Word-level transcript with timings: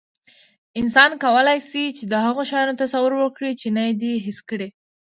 انسان 0.79 1.11
کولی 1.23 1.59
شي، 1.69 1.83
د 2.11 2.13
هغو 2.25 2.41
شیانو 2.49 2.77
تصور 2.83 3.11
وکړي، 3.17 3.51
چې 3.61 3.67
نه 3.75 3.81
یې 3.87 3.93
دي 4.01 4.13
حس 4.25 4.39
کړي. 4.49 4.67